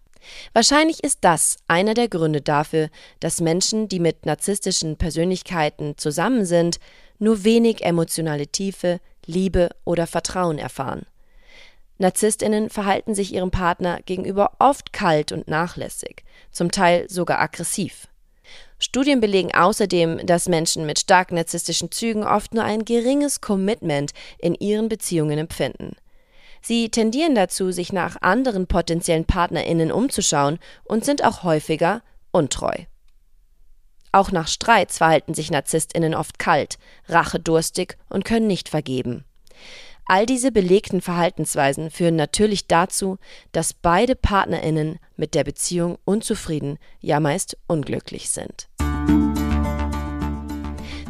Wahrscheinlich 0.52 1.02
ist 1.02 1.18
das 1.22 1.56
einer 1.66 1.94
der 1.94 2.08
Gründe 2.08 2.40
dafür, 2.40 2.90
dass 3.20 3.40
Menschen, 3.40 3.88
die 3.88 3.98
mit 3.98 4.24
narzisstischen 4.24 4.96
Persönlichkeiten 4.96 5.98
zusammen 5.98 6.44
sind, 6.44 6.78
nur 7.18 7.44
wenig 7.44 7.84
emotionale 7.84 8.46
Tiefe, 8.46 9.00
Liebe 9.26 9.70
oder 9.84 10.06
Vertrauen 10.06 10.58
erfahren. 10.58 11.06
Narzisstinnen 11.98 12.68
verhalten 12.70 13.14
sich 13.14 13.32
ihrem 13.32 13.50
Partner 13.50 14.00
gegenüber 14.04 14.52
oft 14.58 14.92
kalt 14.92 15.30
und 15.30 15.46
nachlässig, 15.48 16.24
zum 16.50 16.70
Teil 16.70 17.08
sogar 17.08 17.40
aggressiv. 17.40 18.08
Studien 18.82 19.20
belegen 19.20 19.54
außerdem, 19.54 20.26
dass 20.26 20.48
Menschen 20.48 20.86
mit 20.86 20.98
stark 20.98 21.30
narzisstischen 21.30 21.92
Zügen 21.92 22.24
oft 22.24 22.52
nur 22.52 22.64
ein 22.64 22.84
geringes 22.84 23.40
Commitment 23.40 24.10
in 24.38 24.56
ihren 24.56 24.88
Beziehungen 24.88 25.38
empfinden. 25.38 25.94
Sie 26.60 26.90
tendieren 26.90 27.36
dazu, 27.36 27.70
sich 27.70 27.92
nach 27.92 28.20
anderen 28.22 28.66
potenziellen 28.66 29.24
Partnerinnen 29.24 29.92
umzuschauen 29.92 30.58
und 30.84 31.04
sind 31.04 31.24
auch 31.24 31.44
häufiger 31.44 32.02
untreu. 32.32 32.74
Auch 34.10 34.32
nach 34.32 34.48
Streits 34.48 34.98
verhalten 34.98 35.32
sich 35.32 35.52
Narzisstinnen 35.52 36.14
oft 36.14 36.40
kalt, 36.40 36.78
rachedurstig 37.08 37.96
und 38.08 38.24
können 38.24 38.48
nicht 38.48 38.68
vergeben. 38.68 39.24
All 40.04 40.26
diese 40.26 40.50
belegten 40.50 41.00
Verhaltensweisen 41.00 41.90
führen 41.90 42.16
natürlich 42.16 42.66
dazu, 42.66 43.18
dass 43.52 43.72
beide 43.72 44.16
Partnerinnen 44.16 44.98
mit 45.16 45.34
der 45.34 45.44
Beziehung 45.44 45.98
unzufrieden, 46.04 46.78
ja 47.00 47.20
meist 47.20 47.56
unglücklich 47.68 48.30
sind. 48.30 48.68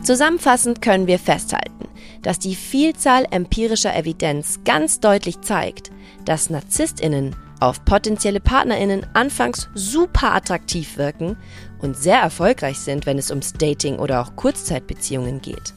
Zusammenfassend 0.02 0.82
können 0.82 1.06
wir 1.06 1.18
festhalten, 1.18 1.88
dass 2.22 2.38
die 2.38 2.56
Vielzahl 2.56 3.26
empirischer 3.30 3.96
Evidenz 3.96 4.60
ganz 4.64 5.00
deutlich 5.00 5.40
zeigt, 5.40 5.90
dass 6.24 6.50
Narzisstinnen 6.50 7.36
auf 7.60 7.84
potenzielle 7.84 8.40
Partnerinnen 8.40 9.06
anfangs 9.14 9.68
super 9.74 10.34
attraktiv 10.34 10.96
wirken 10.96 11.36
und 11.80 11.96
sehr 11.96 12.18
erfolgreich 12.18 12.78
sind, 12.80 13.06
wenn 13.06 13.18
es 13.18 13.30
ums 13.30 13.52
Dating 13.52 14.00
oder 14.00 14.20
auch 14.20 14.34
Kurzzeitbeziehungen 14.34 15.40
geht. 15.40 15.72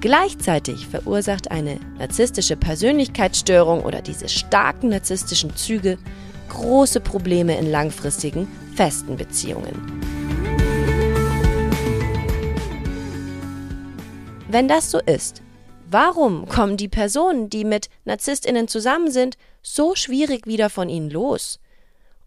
Gleichzeitig 0.00 0.86
verursacht 0.86 1.50
eine 1.50 1.80
narzisstische 1.98 2.56
Persönlichkeitsstörung 2.56 3.82
oder 3.82 4.02
diese 4.02 4.28
starken 4.28 4.90
narzisstischen 4.90 5.56
Züge 5.56 5.98
große 6.50 7.00
Probleme 7.00 7.58
in 7.58 7.70
langfristigen, 7.70 8.46
festen 8.76 9.16
Beziehungen. 9.16 10.17
Wenn 14.50 14.66
das 14.66 14.90
so 14.90 14.98
ist, 14.98 15.42
warum 15.90 16.48
kommen 16.48 16.78
die 16.78 16.88
Personen, 16.88 17.50
die 17.50 17.64
mit 17.64 17.90
Narzisstinnen 18.06 18.66
zusammen 18.66 19.10
sind, 19.10 19.36
so 19.60 19.94
schwierig 19.94 20.46
wieder 20.46 20.70
von 20.70 20.88
ihnen 20.88 21.10
los? 21.10 21.60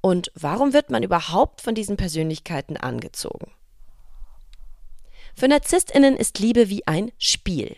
Und 0.02 0.32
warum 0.36 0.72
wird 0.72 0.92
man 0.92 1.02
überhaupt 1.02 1.62
von 1.62 1.74
diesen 1.74 1.98
Persönlichkeiten 1.98 2.78
angezogen? 2.78 3.52
Für 5.36 5.48
NarzisstInnen 5.48 6.16
ist 6.16 6.38
Liebe 6.38 6.70
wie 6.70 6.86
ein 6.86 7.12
Spiel. 7.18 7.76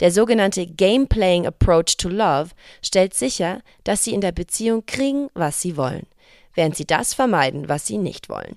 Der 0.00 0.10
sogenannte 0.10 0.66
Game-Playing 0.66 1.46
Approach 1.46 1.96
to 1.98 2.08
Love 2.08 2.50
stellt 2.82 3.14
sicher, 3.14 3.62
dass 3.84 4.02
sie 4.02 4.12
in 4.12 4.20
der 4.20 4.32
Beziehung 4.32 4.86
kriegen, 4.86 5.28
was 5.34 5.62
sie 5.62 5.76
wollen, 5.76 6.08
während 6.54 6.74
sie 6.74 6.86
das 6.86 7.14
vermeiden, 7.14 7.68
was 7.68 7.86
sie 7.86 7.98
nicht 7.98 8.28
wollen. 8.28 8.56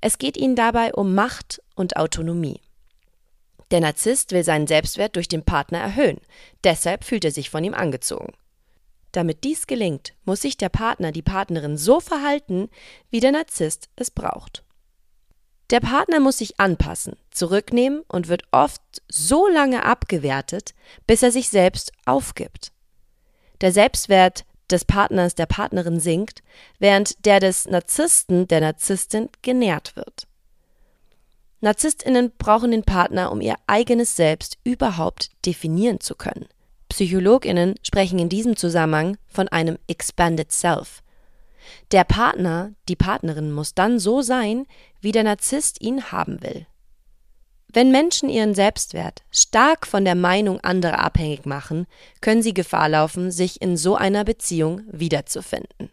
Es 0.00 0.16
geht 0.16 0.38
ihnen 0.38 0.56
dabei 0.56 0.94
um 0.94 1.14
Macht 1.14 1.60
und 1.74 1.98
Autonomie. 1.98 2.60
Der 3.70 3.80
Narzisst 3.80 4.32
will 4.32 4.44
seinen 4.44 4.66
Selbstwert 4.66 5.16
durch 5.16 5.28
den 5.28 5.44
Partner 5.44 5.78
erhöhen, 5.78 6.20
deshalb 6.62 7.04
fühlt 7.04 7.24
er 7.24 7.32
sich 7.32 7.50
von 7.50 7.64
ihm 7.64 7.74
angezogen. 7.74 8.32
Damit 9.12 9.44
dies 9.44 9.66
gelingt, 9.66 10.14
muss 10.24 10.42
sich 10.42 10.56
der 10.56 10.68
Partner, 10.68 11.10
die 11.10 11.22
Partnerin 11.22 11.76
so 11.76 12.00
verhalten, 12.00 12.68
wie 13.10 13.20
der 13.20 13.32
Narzisst 13.32 13.88
es 13.96 14.10
braucht. 14.10 14.62
Der 15.70 15.80
Partner 15.80 16.20
muss 16.20 16.38
sich 16.38 16.60
anpassen, 16.60 17.16
zurücknehmen 17.30 18.02
und 18.08 18.28
wird 18.28 18.44
oft 18.52 18.82
so 19.08 19.48
lange 19.48 19.84
abgewertet, 19.84 20.74
bis 21.06 21.22
er 21.22 21.32
sich 21.32 21.48
selbst 21.48 21.92
aufgibt. 22.04 22.72
Der 23.62 23.72
Selbstwert 23.72 24.44
des 24.70 24.84
Partners, 24.84 25.34
der 25.34 25.46
Partnerin 25.46 25.98
sinkt, 25.98 26.42
während 26.78 27.24
der 27.24 27.40
des 27.40 27.66
Narzissten, 27.66 28.46
der 28.46 28.60
Narzisstin 28.60 29.28
genährt 29.42 29.96
wird. 29.96 30.28
Narzisstinnen 31.60 32.32
brauchen 32.38 32.70
den 32.70 32.84
Partner, 32.84 33.32
um 33.32 33.40
ihr 33.40 33.56
eigenes 33.66 34.16
Selbst 34.16 34.58
überhaupt 34.64 35.30
definieren 35.44 36.00
zu 36.00 36.14
können. 36.14 36.46
Psychologinnen 36.88 37.74
sprechen 37.82 38.18
in 38.18 38.28
diesem 38.28 38.56
Zusammenhang 38.56 39.16
von 39.26 39.48
einem 39.48 39.78
Expanded 39.88 40.52
Self, 40.52 41.02
der 41.92 42.04
Partner, 42.04 42.72
die 42.88 42.96
Partnerin 42.96 43.52
muss 43.52 43.74
dann 43.74 43.98
so 43.98 44.22
sein, 44.22 44.66
wie 45.00 45.12
der 45.12 45.24
Narzisst 45.24 45.80
ihn 45.80 46.10
haben 46.10 46.42
will. 46.42 46.66
Wenn 47.72 47.90
Menschen 47.90 48.28
ihren 48.28 48.54
Selbstwert 48.54 49.22
stark 49.30 49.86
von 49.86 50.04
der 50.04 50.14
Meinung 50.14 50.60
anderer 50.60 51.00
abhängig 51.00 51.44
machen, 51.44 51.86
können 52.20 52.42
sie 52.42 52.54
Gefahr 52.54 52.88
laufen, 52.88 53.30
sich 53.30 53.60
in 53.60 53.76
so 53.76 53.96
einer 53.96 54.24
Beziehung 54.24 54.82
wiederzufinden. 54.90 55.90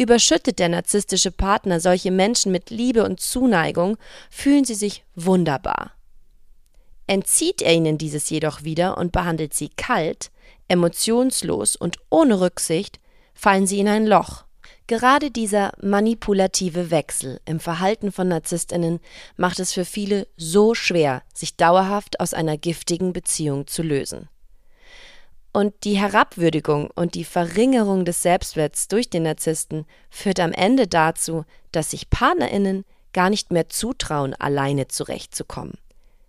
Überschüttet 0.00 0.58
der 0.58 0.70
narzisstische 0.70 1.30
Partner 1.30 1.78
solche 1.78 2.10
Menschen 2.10 2.52
mit 2.52 2.70
Liebe 2.70 3.04
und 3.04 3.20
Zuneigung, 3.20 3.98
fühlen 4.30 4.64
sie 4.64 4.74
sich 4.74 5.04
wunderbar. 5.14 5.92
Entzieht 7.06 7.60
er 7.60 7.74
ihnen 7.74 7.98
dieses 7.98 8.30
jedoch 8.30 8.64
wieder 8.64 8.96
und 8.96 9.12
behandelt 9.12 9.52
sie 9.52 9.68
kalt, 9.68 10.30
emotionslos 10.68 11.76
und 11.76 11.98
ohne 12.08 12.40
Rücksicht, 12.40 12.98
fallen 13.34 13.66
sie 13.66 13.78
in 13.78 13.88
ein 13.88 14.06
Loch. 14.06 14.44
Gerade 14.86 15.30
dieser 15.30 15.72
manipulative 15.82 16.90
Wechsel 16.90 17.38
im 17.44 17.60
Verhalten 17.60 18.10
von 18.10 18.28
Narzisstinnen 18.28 19.00
macht 19.36 19.60
es 19.60 19.74
für 19.74 19.84
viele 19.84 20.26
so 20.38 20.74
schwer, 20.74 21.22
sich 21.34 21.56
dauerhaft 21.56 22.20
aus 22.20 22.32
einer 22.32 22.56
giftigen 22.56 23.12
Beziehung 23.12 23.66
zu 23.66 23.82
lösen. 23.82 24.30
Und 25.52 25.74
die 25.82 25.98
Herabwürdigung 25.98 26.90
und 26.94 27.14
die 27.14 27.24
Verringerung 27.24 28.04
des 28.04 28.22
Selbstwerts 28.22 28.86
durch 28.86 29.10
den 29.10 29.24
Narzissten 29.24 29.84
führt 30.08 30.38
am 30.38 30.52
Ende 30.52 30.86
dazu, 30.86 31.44
dass 31.72 31.90
sich 31.90 32.08
Partnerinnen 32.08 32.84
gar 33.12 33.30
nicht 33.30 33.50
mehr 33.50 33.68
zutrauen, 33.68 34.34
alleine 34.34 34.86
zurechtzukommen. 34.86 35.74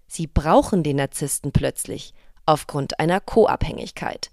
Sie 0.08 0.26
brauchen 0.26 0.82
den 0.82 0.98
Narzissten 0.98 1.52
plötzlich 1.52 2.14
aufgrund 2.48 3.00
einer 3.00 3.20
Co-Abhängigkeit. 3.20 4.32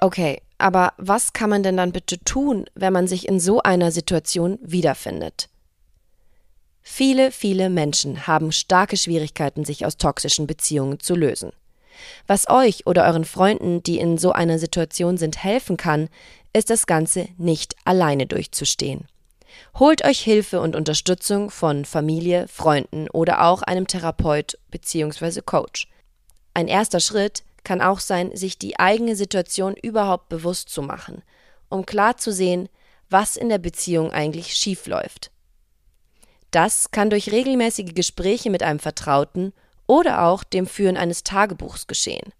Okay, 0.00 0.40
aber 0.58 0.94
was 0.96 1.32
kann 1.32 1.50
man 1.50 1.64
denn 1.64 1.76
dann 1.76 1.92
bitte 1.92 2.20
tun, 2.20 2.66
wenn 2.74 2.92
man 2.92 3.08
sich 3.08 3.26
in 3.28 3.40
so 3.40 3.62
einer 3.62 3.90
Situation 3.90 4.58
wiederfindet? 4.62 5.48
Viele, 6.82 7.32
viele 7.32 7.68
Menschen 7.68 8.26
haben 8.26 8.52
starke 8.52 8.96
Schwierigkeiten, 8.96 9.64
sich 9.64 9.86
aus 9.86 9.96
toxischen 9.96 10.46
Beziehungen 10.46 11.00
zu 11.00 11.14
lösen. 11.14 11.52
Was 12.26 12.48
euch 12.48 12.86
oder 12.86 13.04
euren 13.06 13.24
Freunden, 13.24 13.82
die 13.82 13.98
in 13.98 14.18
so 14.18 14.32
einer 14.32 14.58
Situation 14.58 15.16
sind, 15.16 15.42
helfen 15.42 15.76
kann, 15.76 16.08
ist 16.52 16.70
das 16.70 16.86
Ganze 16.86 17.28
nicht 17.38 17.76
alleine 17.84 18.26
durchzustehen. 18.26 19.06
Holt 19.78 20.04
euch 20.04 20.20
Hilfe 20.20 20.60
und 20.60 20.76
Unterstützung 20.76 21.50
von 21.50 21.84
Familie, 21.84 22.46
Freunden 22.48 23.08
oder 23.10 23.44
auch 23.44 23.62
einem 23.62 23.86
Therapeut 23.86 24.58
bzw. 24.70 25.40
Coach. 25.42 25.88
Ein 26.54 26.68
erster 26.68 27.00
Schritt 27.00 27.42
kann 27.64 27.80
auch 27.80 28.00
sein, 28.00 28.34
sich 28.34 28.58
die 28.58 28.78
eigene 28.78 29.16
Situation 29.16 29.74
überhaupt 29.76 30.28
bewusst 30.28 30.68
zu 30.68 30.82
machen, 30.82 31.22
um 31.68 31.86
klar 31.86 32.16
zu 32.16 32.32
sehen, 32.32 32.68
was 33.08 33.36
in 33.36 33.48
der 33.48 33.58
Beziehung 33.58 34.10
eigentlich 34.10 34.54
schief 34.54 34.86
läuft. 34.86 35.30
Das 36.50 36.90
kann 36.90 37.08
durch 37.08 37.32
regelmäßige 37.32 37.94
Gespräche 37.94 38.50
mit 38.50 38.62
einem 38.62 38.78
Vertrauten 38.78 39.52
oder 39.86 40.22
auch 40.24 40.44
dem 40.44 40.66
Führen 40.66 40.96
eines 40.96 41.24
Tagebuchs 41.24 41.86
geschehen. 41.86 42.32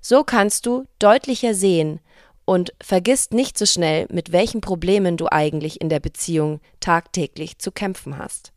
So 0.00 0.24
kannst 0.24 0.66
du 0.66 0.86
deutlicher 0.98 1.54
sehen 1.54 2.00
und 2.44 2.72
vergisst 2.80 3.32
nicht 3.32 3.58
so 3.58 3.66
schnell, 3.66 4.06
mit 4.10 4.32
welchen 4.32 4.60
Problemen 4.60 5.16
du 5.16 5.26
eigentlich 5.30 5.80
in 5.80 5.88
der 5.88 6.00
Beziehung 6.00 6.60
tagtäglich 6.80 7.58
zu 7.58 7.72
kämpfen 7.72 8.18
hast. 8.18 8.52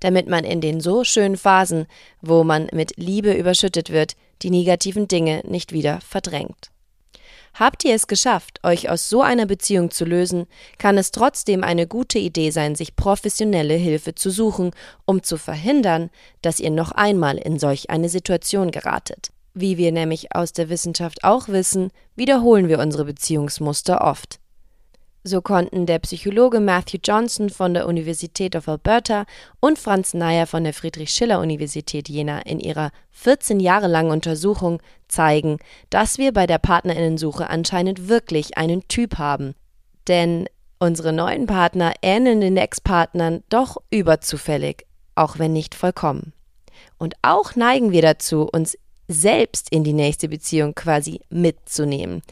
Damit 0.00 0.28
man 0.28 0.44
in 0.44 0.60
den 0.60 0.80
so 0.80 1.04
schönen 1.04 1.36
Phasen, 1.36 1.86
wo 2.20 2.42
man 2.42 2.68
mit 2.72 2.94
Liebe 2.96 3.34
überschüttet 3.34 3.90
wird, 3.90 4.16
die 4.42 4.50
negativen 4.50 5.06
Dinge 5.06 5.42
nicht 5.46 5.72
wieder 5.72 6.00
verdrängt. 6.00 6.71
Habt 7.54 7.84
ihr 7.84 7.94
es 7.94 8.06
geschafft, 8.06 8.60
euch 8.62 8.88
aus 8.88 9.10
so 9.10 9.20
einer 9.20 9.44
Beziehung 9.44 9.90
zu 9.90 10.04
lösen, 10.04 10.46
kann 10.78 10.96
es 10.96 11.10
trotzdem 11.10 11.62
eine 11.62 11.86
gute 11.86 12.18
Idee 12.18 12.50
sein, 12.50 12.74
sich 12.74 12.96
professionelle 12.96 13.74
Hilfe 13.74 14.14
zu 14.14 14.30
suchen, 14.30 14.70
um 15.04 15.22
zu 15.22 15.36
verhindern, 15.36 16.10
dass 16.40 16.60
ihr 16.60 16.70
noch 16.70 16.92
einmal 16.92 17.36
in 17.36 17.58
solch 17.58 17.90
eine 17.90 18.08
Situation 18.08 18.70
geratet. 18.70 19.32
Wie 19.54 19.76
wir 19.76 19.92
nämlich 19.92 20.34
aus 20.34 20.54
der 20.54 20.70
Wissenschaft 20.70 21.24
auch 21.24 21.48
wissen, 21.48 21.90
wiederholen 22.16 22.68
wir 22.68 22.78
unsere 22.78 23.04
Beziehungsmuster 23.04 24.00
oft. 24.00 24.41
So 25.24 25.40
konnten 25.40 25.86
der 25.86 26.00
Psychologe 26.00 26.58
Matthew 26.58 26.98
Johnson 27.04 27.48
von 27.48 27.74
der 27.74 27.86
Universität 27.86 28.56
of 28.56 28.66
Alberta 28.66 29.24
und 29.60 29.78
Franz 29.78 30.14
Neyer 30.14 30.48
von 30.48 30.64
der 30.64 30.74
Friedrich-Schiller-Universität 30.74 32.08
Jena 32.08 32.40
in 32.40 32.58
ihrer 32.58 32.90
14 33.12 33.60
Jahre 33.60 33.86
langen 33.86 34.10
Untersuchung 34.10 34.82
zeigen, 35.06 35.58
dass 35.90 36.18
wir 36.18 36.32
bei 36.32 36.48
der 36.48 36.58
Partnerinnensuche 36.58 37.48
anscheinend 37.48 38.08
wirklich 38.08 38.58
einen 38.58 38.88
Typ 38.88 39.18
haben. 39.18 39.54
Denn 40.08 40.48
unsere 40.80 41.12
neuen 41.12 41.46
Partner 41.46 41.92
ähneln 42.02 42.40
den 42.40 42.56
Ex-Partnern 42.56 43.44
doch 43.48 43.76
überzufällig, 43.90 44.86
auch 45.14 45.38
wenn 45.38 45.52
nicht 45.52 45.76
vollkommen. 45.76 46.32
Und 46.98 47.14
auch 47.22 47.54
neigen 47.54 47.92
wir 47.92 48.02
dazu, 48.02 48.48
uns 48.52 48.76
selbst 49.06 49.68
in 49.70 49.84
die 49.84 49.92
nächste 49.92 50.28
Beziehung 50.28 50.74
quasi 50.74 51.20
mitzunehmen. 51.30 52.22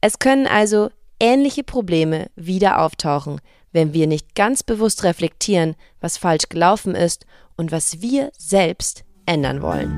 Es 0.00 0.18
können 0.18 0.46
also 0.46 0.88
ähnliche 1.20 1.64
Probleme 1.64 2.30
wieder 2.36 2.80
auftauchen, 2.80 3.40
wenn 3.72 3.92
wir 3.92 4.06
nicht 4.06 4.34
ganz 4.34 4.62
bewusst 4.62 5.04
reflektieren, 5.04 5.76
was 6.00 6.16
falsch 6.16 6.48
gelaufen 6.48 6.94
ist 6.94 7.26
und 7.56 7.72
was 7.72 8.00
wir 8.00 8.30
selbst 8.36 9.04
ändern 9.26 9.62
wollen. 9.62 9.96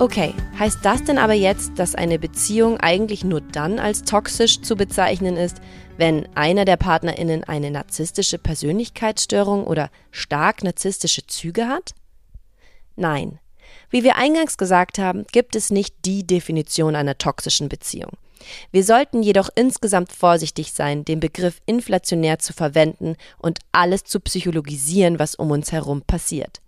Okay, 0.00 0.34
heißt 0.58 0.80
das 0.82 1.04
denn 1.04 1.18
aber 1.18 1.32
jetzt, 1.32 1.78
dass 1.78 1.94
eine 1.94 2.18
Beziehung 2.18 2.78
eigentlich 2.78 3.24
nur 3.24 3.40
dann 3.40 3.78
als 3.78 4.02
toxisch 4.02 4.60
zu 4.60 4.76
bezeichnen 4.76 5.36
ist, 5.36 5.62
wenn 5.96 6.28
einer 6.34 6.64
der 6.64 6.76
Partnerinnen 6.76 7.44
eine 7.44 7.70
narzisstische 7.70 8.38
Persönlichkeitsstörung 8.38 9.64
oder 9.64 9.90
stark 10.10 10.62
narzisstische 10.62 11.26
Züge 11.26 11.68
hat? 11.68 11.94
Nein, 12.96 13.38
wie 13.94 14.02
wir 14.02 14.16
eingangs 14.16 14.58
gesagt 14.58 14.98
haben, 14.98 15.24
gibt 15.30 15.54
es 15.54 15.70
nicht 15.70 15.94
die 16.04 16.26
Definition 16.26 16.96
einer 16.96 17.16
toxischen 17.16 17.68
Beziehung. 17.68 18.10
Wir 18.72 18.82
sollten 18.82 19.22
jedoch 19.22 19.50
insgesamt 19.54 20.10
vorsichtig 20.10 20.72
sein, 20.72 21.04
den 21.04 21.20
Begriff 21.20 21.60
inflationär 21.64 22.40
zu 22.40 22.52
verwenden 22.52 23.14
und 23.38 23.60
alles 23.70 24.02
zu 24.02 24.18
psychologisieren, 24.18 25.20
was 25.20 25.36
um 25.36 25.52
uns 25.52 25.70
herum 25.70 26.02
passiert. 26.02 26.60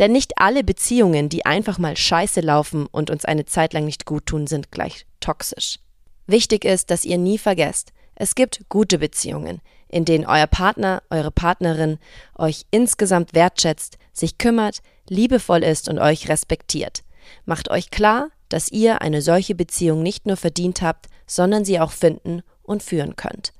Denn 0.00 0.10
nicht 0.10 0.38
alle 0.38 0.64
Beziehungen, 0.64 1.28
die 1.28 1.46
einfach 1.46 1.78
mal 1.78 1.96
scheiße 1.96 2.40
laufen 2.40 2.88
und 2.90 3.10
uns 3.10 3.24
eine 3.24 3.46
Zeit 3.46 3.72
lang 3.72 3.84
nicht 3.84 4.04
gut 4.04 4.26
tun, 4.26 4.48
sind 4.48 4.72
gleich 4.72 5.06
toxisch. 5.20 5.78
Wichtig 6.26 6.64
ist, 6.64 6.90
dass 6.90 7.04
ihr 7.04 7.16
nie 7.16 7.38
vergesst, 7.38 7.92
es 8.16 8.34
gibt 8.34 8.68
gute 8.68 8.98
Beziehungen, 8.98 9.60
in 9.86 10.04
denen 10.04 10.26
euer 10.26 10.48
Partner, 10.48 11.04
eure 11.10 11.30
Partnerin 11.30 11.98
euch 12.34 12.66
insgesamt 12.72 13.34
wertschätzt, 13.34 13.98
sich 14.18 14.38
kümmert, 14.38 14.80
liebevoll 15.08 15.62
ist 15.62 15.88
und 15.88 15.98
euch 15.98 16.28
respektiert. 16.28 17.02
Macht 17.44 17.70
euch 17.70 17.90
klar, 17.90 18.28
dass 18.48 18.70
ihr 18.70 19.02
eine 19.02 19.22
solche 19.22 19.54
Beziehung 19.54 20.02
nicht 20.02 20.26
nur 20.26 20.36
verdient 20.36 20.82
habt, 20.82 21.06
sondern 21.26 21.64
sie 21.64 21.80
auch 21.80 21.92
finden 21.92 22.42
und 22.62 22.82
führen 22.82 23.16
könnt. 23.16 23.52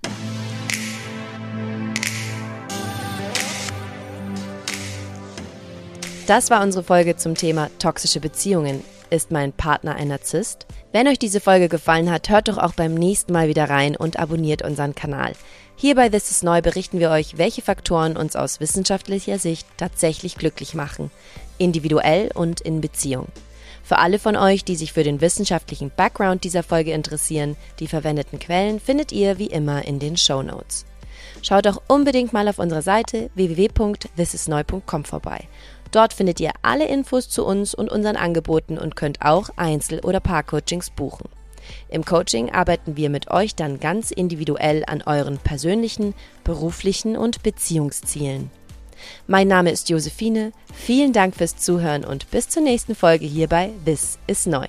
Das 6.26 6.50
war 6.50 6.60
unsere 6.62 6.82
Folge 6.82 7.16
zum 7.16 7.36
Thema 7.36 7.70
toxische 7.78 8.18
Beziehungen. 8.18 8.82
Ist 9.10 9.30
mein 9.30 9.52
Partner 9.52 9.94
ein 9.94 10.08
Narzisst? 10.08 10.66
Wenn 10.90 11.06
euch 11.06 11.20
diese 11.20 11.38
Folge 11.38 11.68
gefallen 11.68 12.10
hat, 12.10 12.28
hört 12.28 12.48
doch 12.48 12.58
auch 12.58 12.74
beim 12.74 12.94
nächsten 12.94 13.32
Mal 13.32 13.46
wieder 13.46 13.70
rein 13.70 13.96
und 13.96 14.18
abonniert 14.18 14.62
unseren 14.62 14.96
Kanal. 14.96 15.34
Hier 15.78 15.94
bei 15.94 16.08
This 16.08 16.30
is 16.30 16.42
Neu 16.42 16.62
berichten 16.62 17.00
wir 17.00 17.10
euch, 17.10 17.36
welche 17.36 17.60
Faktoren 17.60 18.16
uns 18.16 18.34
aus 18.34 18.60
wissenschaftlicher 18.60 19.38
Sicht 19.38 19.68
tatsächlich 19.76 20.36
glücklich 20.36 20.72
machen, 20.72 21.10
individuell 21.58 22.30
und 22.32 22.62
in 22.62 22.80
Beziehung. 22.80 23.26
Für 23.84 23.98
alle 23.98 24.18
von 24.18 24.36
euch, 24.36 24.64
die 24.64 24.74
sich 24.74 24.94
für 24.94 25.04
den 25.04 25.20
wissenschaftlichen 25.20 25.92
Background 25.94 26.44
dieser 26.44 26.62
Folge 26.62 26.92
interessieren, 26.92 27.56
die 27.78 27.88
verwendeten 27.88 28.38
Quellen 28.38 28.80
findet 28.80 29.12
ihr 29.12 29.36
wie 29.36 29.48
immer 29.48 29.84
in 29.84 29.98
den 29.98 30.16
Show 30.16 30.42
Notes. 30.42 30.86
Schaut 31.42 31.66
auch 31.66 31.82
unbedingt 31.88 32.32
mal 32.32 32.48
auf 32.48 32.58
unserer 32.58 32.80
Seite 32.80 33.28
www.thisisneu.com 33.34 35.04
vorbei. 35.04 35.46
Dort 35.90 36.14
findet 36.14 36.40
ihr 36.40 36.52
alle 36.62 36.88
Infos 36.88 37.28
zu 37.28 37.44
uns 37.44 37.74
und 37.74 37.90
unseren 37.90 38.16
Angeboten 38.16 38.78
und 38.78 38.96
könnt 38.96 39.20
auch 39.20 39.50
Einzel- 39.56 40.00
oder 40.00 40.20
Paar-Coachings 40.20 40.88
buchen. 40.88 41.28
Im 41.88 42.04
Coaching 42.04 42.50
arbeiten 42.50 42.96
wir 42.96 43.10
mit 43.10 43.30
euch 43.30 43.54
dann 43.54 43.80
ganz 43.80 44.10
individuell 44.10 44.84
an 44.86 45.02
euren 45.02 45.38
persönlichen, 45.38 46.14
beruflichen 46.44 47.16
und 47.16 47.42
Beziehungszielen. 47.42 48.50
Mein 49.26 49.48
Name 49.48 49.70
ist 49.70 49.88
Josephine, 49.88 50.52
vielen 50.72 51.12
Dank 51.12 51.36
fürs 51.36 51.56
Zuhören 51.56 52.04
und 52.04 52.30
bis 52.30 52.48
zur 52.48 52.62
nächsten 52.62 52.94
Folge 52.94 53.26
hier 53.26 53.48
bei 53.48 53.70
This 53.84 54.18
ist 54.26 54.46
Neu. 54.46 54.66